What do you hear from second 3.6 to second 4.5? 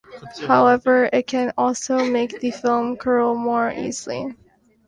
easily.